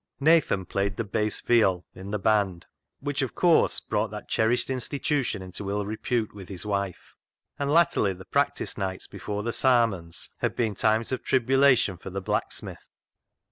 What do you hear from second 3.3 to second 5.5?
course, brought that cherished in stitution